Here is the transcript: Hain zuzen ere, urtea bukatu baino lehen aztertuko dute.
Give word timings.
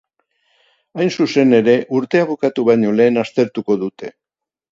Hain 1.01 1.11
zuzen 1.17 1.53
ere, 1.57 1.75
urtea 1.99 2.25
bukatu 2.31 2.65
baino 2.71 2.93
lehen 3.01 3.23
aztertuko 3.25 3.77
dute. 3.85 4.13